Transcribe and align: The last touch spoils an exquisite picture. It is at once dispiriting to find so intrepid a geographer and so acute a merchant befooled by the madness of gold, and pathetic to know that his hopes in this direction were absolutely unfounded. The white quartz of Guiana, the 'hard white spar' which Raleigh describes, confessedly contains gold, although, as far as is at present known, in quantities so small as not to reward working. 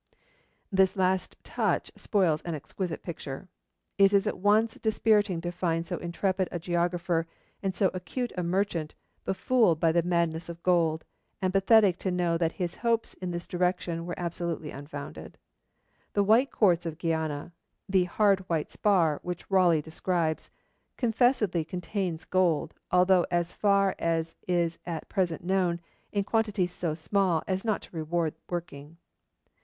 The 0.71 0.91
last 0.95 1.37
touch 1.43 1.91
spoils 1.95 2.41
an 2.41 2.55
exquisite 2.55 3.03
picture. 3.03 3.49
It 3.99 4.13
is 4.13 4.25
at 4.25 4.39
once 4.39 4.73
dispiriting 4.81 5.41
to 5.41 5.51
find 5.51 5.85
so 5.85 5.97
intrepid 5.97 6.49
a 6.51 6.57
geographer 6.57 7.27
and 7.61 7.75
so 7.75 7.91
acute 7.93 8.33
a 8.35 8.41
merchant 8.41 8.95
befooled 9.25 9.79
by 9.79 9.91
the 9.91 10.01
madness 10.01 10.49
of 10.49 10.63
gold, 10.63 11.05
and 11.39 11.53
pathetic 11.53 11.99
to 11.99 12.09
know 12.09 12.35
that 12.35 12.53
his 12.53 12.77
hopes 12.77 13.13
in 13.13 13.29
this 13.29 13.45
direction 13.45 14.07
were 14.07 14.17
absolutely 14.17 14.71
unfounded. 14.71 15.37
The 16.13 16.23
white 16.23 16.49
quartz 16.51 16.87
of 16.87 16.97
Guiana, 16.97 17.51
the 17.87 18.05
'hard 18.05 18.39
white 18.49 18.71
spar' 18.71 19.19
which 19.21 19.51
Raleigh 19.51 19.83
describes, 19.83 20.49
confessedly 20.97 21.63
contains 21.63 22.25
gold, 22.25 22.73
although, 22.89 23.27
as 23.29 23.53
far 23.53 23.93
as 23.99 24.35
is 24.47 24.79
at 24.83 25.07
present 25.09 25.43
known, 25.43 25.79
in 26.11 26.23
quantities 26.23 26.71
so 26.71 26.95
small 26.95 27.43
as 27.45 27.63
not 27.63 27.83
to 27.83 27.95
reward 27.95 28.33
working. 28.49 28.97